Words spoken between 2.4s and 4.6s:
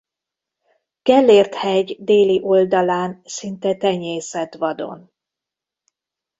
oldalán szinte tenyészett